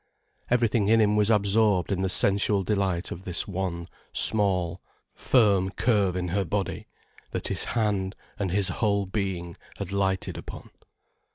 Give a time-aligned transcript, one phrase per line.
[0.49, 4.81] Everything in him was absorbed in the sensual delight of this one small,
[5.13, 6.87] firm curve in her body,
[7.29, 10.71] that his hand, and his whole being, had lighted upon.